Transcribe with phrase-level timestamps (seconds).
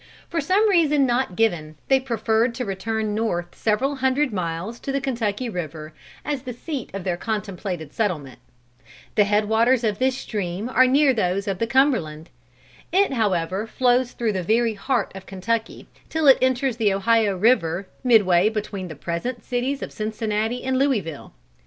[0.29, 4.99] For some reason not given, they preferred to return north several hundred miles to the
[4.99, 5.93] Kentucky river,
[6.25, 8.39] as the seat of their contemplated settlement.
[9.13, 12.31] The head waters of this stream are near those of the Cumberland.
[12.91, 17.85] It however flows through the very heart of Kentucky, till it enters the Ohio river,
[18.03, 21.31] midway between the present cities of Cincinnati and Louisville.